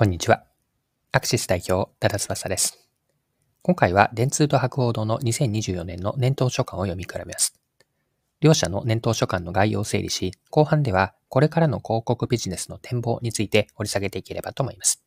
[0.00, 0.44] こんにちは。
[1.12, 2.88] アクシス代表、多田翼です。
[3.60, 7.60] 今回は電通と博報堂の2024年の年頭書簡を読み比べます。
[8.40, 15.04] 両社の年頭書簡の概要を整理し、後半ではこれからの広告ビジネスの展望について掘り下げていければと思います。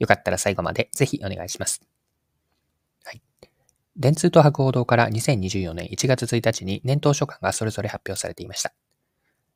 [0.00, 1.80] よかったら最後までぜひお願いします。
[3.04, 3.22] はい。
[3.96, 8.72] 電通と博報堂から2024年1月1日に年頭書簡がそれぞれ発表されていました。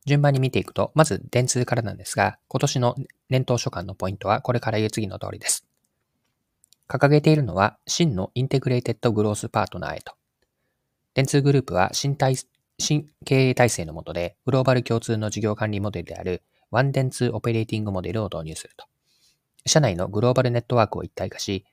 [0.07, 2.97] 順番に見ていくと、まず電通からなんですが、今年の
[3.29, 5.67] 年頭所感のポイントはこれから言う次の通りです。
[6.89, 10.15] 掲げているのは、真の Integrated Growth Partner へと。
[11.15, 12.37] 電通グループは新体
[12.79, 18.87] 新経営体制の下で、グローバル共通の事業管理モデルである one 電通 Operating Model を導入すると。
[19.67, 21.65] 社内のグローバルネットワークを一体化し、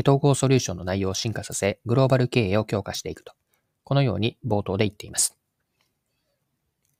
[0.00, 3.32] 統合ソリューションの内容を進化させ、グローバル経営を強化していくと。
[3.82, 5.36] このように冒頭で言っています。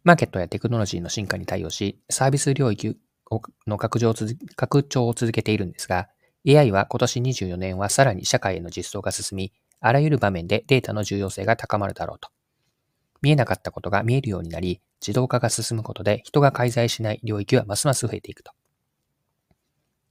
[0.07, 2.97] マーケットやテクノロジーの進化に対応し、サービス領域
[3.67, 4.15] の拡張
[4.55, 6.07] 拡張を続けているんですが、
[6.47, 12.29] AI は今年24年はさらに社会への実装が進み、あらゆる場面でデータの重要性が高まるだろうと。
[13.21, 18.53] 見えなかったことが見えるようになり、自動化が進むことで人が介在しない領域はますます増えていくと。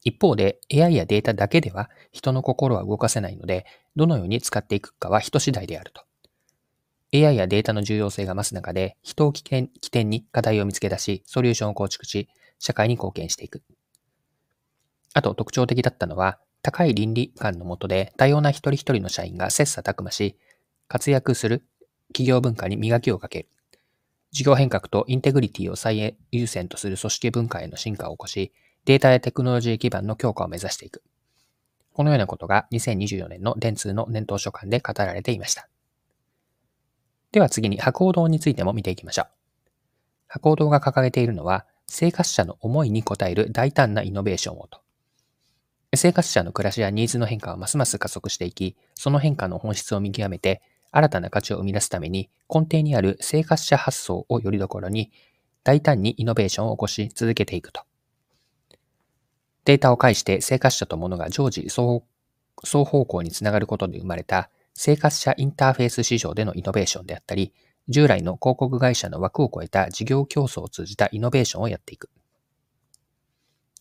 [0.04, 6.04] 一方で AI やデータだけでは人の心は動かせないので、どのように使っていくかは人次第であると。
[7.16, 12.28] AI やデータの重要性が増す中で、人を起点起点に課題を見つけ出し、ソリューションを構築し、
[12.60, 13.64] 社会に貢献していく。
[15.14, 20.38] あと特徴的だったのは、高い倫理観のもとで多様な一人一人の社員が切磋琢磨し、
[20.88, 21.64] 活躍する
[22.08, 23.50] 企業文化に磨きをかける。
[24.32, 28.52] 事業変革とインテグリティを最優先とする組織文化への進化を起こし、
[28.84, 31.04] データやテクノロジー基盤の強化を目指していく。
[31.94, 35.70] このようなことが2024年の電通の年頭書簡で語られていました。
[37.36, 39.28] では次に博報堂についても見ていきましょう。
[40.28, 44.80] 博報堂が掲げているのは、生活者の思いに応える大胆なイノベーションをと。
[45.94, 55.12] 生活者の暮らしやニーズの変化はますます加速していき、その変化の本質を見極めて、新たな価値を生み出すために、根底にある生活者発想をよりどころに、
[55.66, 57.82] 大胆にイノベーションを起こし続けていくと。
[59.66, 67.54] データを介して生活者と物が常時双方向につながることで生まれた生活者インターフェース市場でのイノベーションであったり、
[67.88, 72.10] 従来の広告会社の枠を超えた事業競争を通じたイノベーションをやっていく。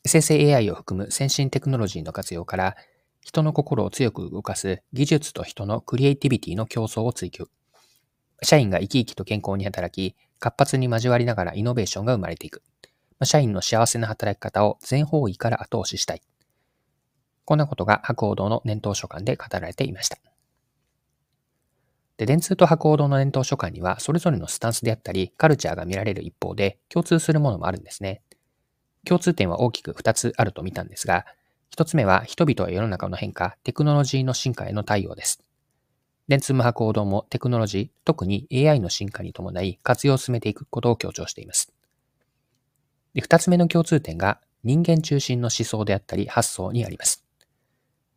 [0.07, 2.77] 生成 AI を含む先進テクノロジーの活用から、
[3.23, 7.49] 人の心を強く動かす技術と人のクリエイティビティの競争を追求。
[8.43, 12.63] 社員が生き生きと健康に働き、活発に交わりながらイノベーションが生まれていく。
[13.25, 16.23] 社員の幸せな働き方を全方位から後押ししたい。
[17.45, 20.19] こんなことが博報堂の年頭書簡で語られていました。
[22.17, 28.23] で、電通と博報堂の伝統書簡には、それぞれのスタンスであったり、カルチャーが見られる一方で、共通するものもあるんですね。
[29.05, 31.27] 共通点は大きく2つあると見たんですが、
[31.77, 35.41] 1つ目は人々や世の中の変化、テクノロジーの進化への対応です。
[36.29, 41.73] 電通も博報堂もテクノロジー、特に AI の進化に伴い活用を進めていくことを強調しています。
[43.13, 47.25] で2つ目の共通点が人間中心の思想であったり発想にあります。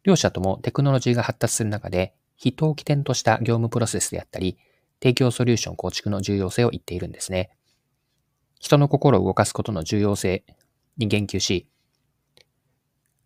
[0.04, 4.58] 両者ともテクノロジーが発達する中で人を起点とした業務プロセスであったり、
[5.02, 7.50] 提供ソリューション構築の重要性を言っているんですね。
[8.60, 10.44] 人の心を動かすことの重要性
[10.98, 11.68] に言及し、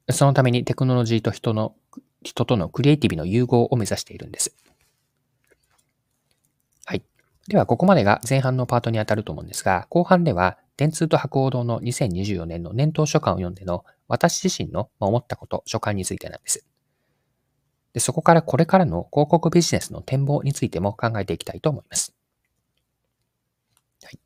[0.09, 1.75] そのためにテクノロジーと人の、
[2.23, 4.55] 人とのクリエイティブの融合を目指しているんです。
[6.85, 7.03] はい。
[7.47, 16.65] では、ここまでが前半のパートにあたると思うんですが、後半では、電通と博報堂の2024年の年頭書簡を読んでの私自身の思ったこと、書簡についてなんです。
[17.93, 22.13] で、そこからこれからの広告ビジネスの展望についても考えていきたいと思います。
[24.03, 24.19] はい。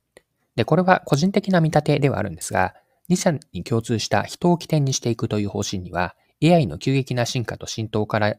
[0.54, 2.74] で、これは個人的な見立てではあるんですが、
[3.08, 8.36] 2社に共通した人を起点にしていくという方針には、AI の急激な進化と浸透から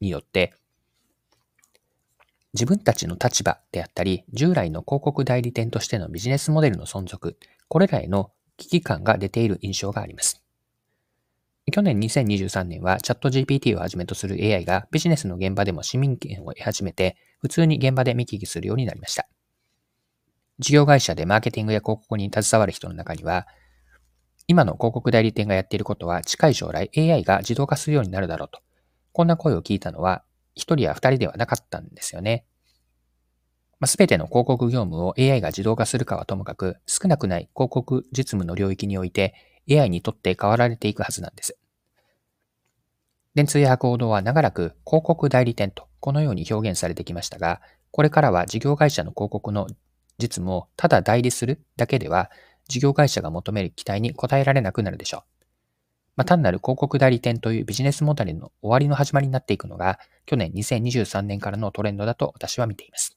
[0.00, 0.54] によって、
[2.54, 10.41] 自分たちの立場であったり、従来の広告代理店としてのビジネスモデルの存続、これらへの危機感が出ている印象があります。
[11.70, 19.28] 去年2023年はチャット GPT をはじめとする AI がビジネスの現場でも市民権を得始めて、普通に現場で見聞きするようになりました。
[20.58, 23.46] 事業会社でマーケティングや広告に携わる人の中には、
[24.48, 28.60] 今の広告代理店がやっていることは近い将来 AI が自動化するようになるだろうと。
[29.12, 30.24] こんな声を聞いたのは
[30.54, 32.44] 一人や二人ではなかったんですよね。
[33.84, 39.34] すべ、ての広告業務を AI が自動化するかはともかく、少なくない広告実務の領域において
[39.68, 41.56] AI にとって変わられていくはずなんです。
[43.34, 47.60] 電通や博報堂は長らく広告代理店とこのように表現されてきましたが、
[47.90, 49.66] これからは事業会社の広告の
[50.18, 52.30] 実務をただ代理するだけでは、
[52.68, 55.44] 事業会社が求める期待に応えられなくなるでしょう。
[56.16, 63.16] まあ、単なる広告代理店というビジネスモデルの終わりの始まりになっていくのが、去年2023年からのトレンドだと私は見ています。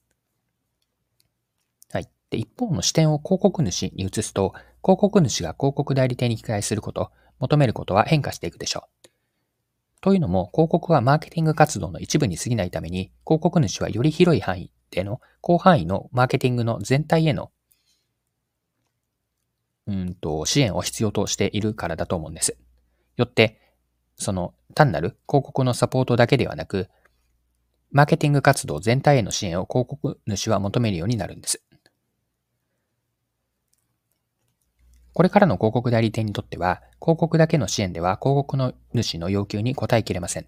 [1.90, 2.08] はい。
[2.30, 4.54] で、一方の視点を広告主に移すと、
[4.86, 7.10] 広告主が広告代理店に期待すること、
[7.40, 9.08] 求めることは変化していくでしょう。
[10.00, 17.50] というのも、広告はマーケティング活動の一部に過ぎないために、広告主はより広い範囲での広範囲のマーケティングの全体への
[19.88, 22.56] うんと支援を必要としているからだと思うんです。
[23.16, 23.58] よって、
[24.14, 26.88] その単なる広告のサポートだけではなく、
[27.90, 31.65] マーケティング活動全体への支援を広告主は求めるようになるんです。
[35.16, 40.46] これからの広告代理店にとっては、広告だけの支援では広告の主の要求に応えきれません。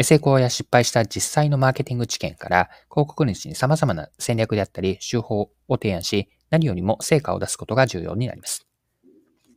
[0.00, 8.64] 成功や失敗した実際のマーケティング知見から広告主に様々な戦略であったり手法を提案し、何よりも成果を出すことが重要になります。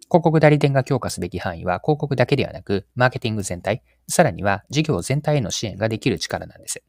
[0.10, 6.82] 広告代理店が強化すべき範囲は広告だけではなく、マーケティング全体、さらには事業全体への支援ができる力なんです。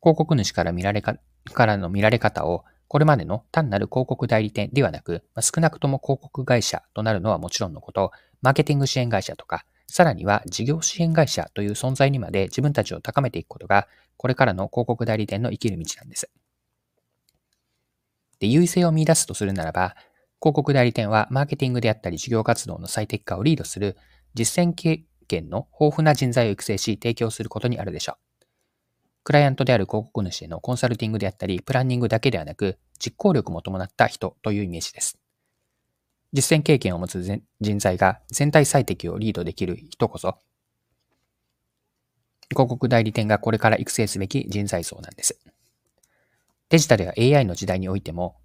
[0.00, 1.16] 広告主から見られか、
[1.52, 8.10] からの見られ方を、これまでの単なる広告代理店ではなく、少なくとも広告会社となるのはもちろんのこと、
[8.42, 16.32] マーケティング支援会社とか、さらには事業支援会社という存在にまで自分たちを高めていくことが、これからの広告代理店の生きる道なんです。
[18.40, 19.94] で、優位性を見出すとするならば、
[20.42, 23.96] 広告代理店はマーケティングであったり事業活動の最適化をリードする
[24.34, 28.29] 実践経験の豊富な人材を育成し提供することにあるでしょう。
[29.22, 35.18] クライアントである広告主へのコンサルティングであったり、プランニングだけではなく、実行力も伴った人というイメージです。
[36.32, 40.38] 実践経験を持つ人材が全体最適をリードできる人こそ、
[42.50, 45.38] 広告代理店がこれから育成すべき人材層なんです。
[46.68, 48.36] デジタルや AI の時代においても、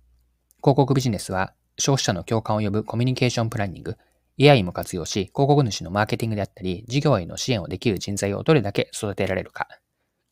[0.58, 3.98] 広告ビジネスは消費者の共感を呼ぶコミュニケーションプランニング、
[4.42, 9.68] AI も活用し、広告主のマーケティングであったり、事業への支援をできる人材をどれだけ育てられるか、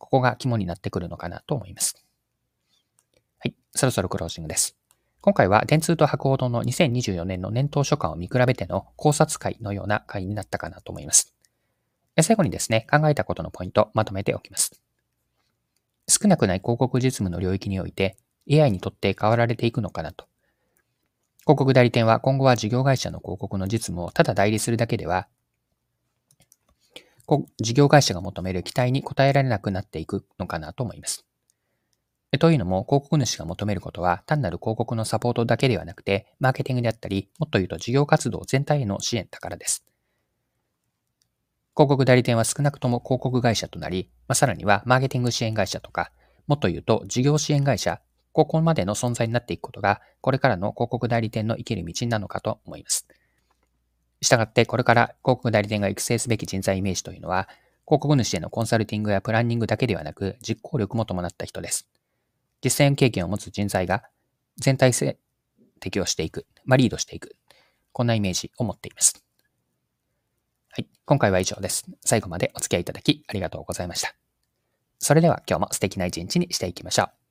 [0.03, 1.95] ここが肝になってくるのかなと思います。
[3.39, 4.75] はい、そろそろクロージングです。
[5.21, 11.33] 今回は電通と博報堂の2024年の年頭書簡を見比べての考察会のような会になったかなと思います。
[12.21, 14.81] 最後にですね、考えたことのポイントまとめておきます。
[16.09, 18.17] 少なくない広告実務の領域において
[18.51, 20.25] AI にとって変わられていくのかなと。
[21.43, 25.29] 広告代理店は今後は事業会社の広告の実務をただ代理するだけでは、
[27.61, 31.25] 事業会社が求める期待に応えられなくなっていくのかなと思います。
[32.39, 39.85] というのも、広告主が求めることは、単なる広告のサポートだけではなくて、マーケティングであったり、もっと言うと事業活動全体への支援だからです。
[41.75, 46.11] 広告代理店は少なくとも広告会社となり、まあ、さらにはマーケティング支援会社とか、
[46.47, 53.07] もっと言うと事業支援会社、ここまでの存在になっていくことが、これからの広告代理店の生きる道なのかと思います。
[54.23, 57.47] したがって、これから広告代理店が育成すべき人材イメージというのは、
[57.85, 61.87] 広告主へのコンサルティングやプランニングだけではなく、実行力も伴った人です。
[62.61, 64.03] 実践経験を持つ人材が
[64.57, 65.17] 全体性
[65.81, 67.35] 適用していく、まあ、リードしていく。
[67.91, 69.23] こんなイメージを持っています。
[70.69, 70.87] はい。
[71.05, 71.85] 今回は以上です。
[72.05, 74.15] 最後までお付き合いいただきありがとうございました。
[74.99, 77.22] それでは今日も素敵な一日にしていきましょう。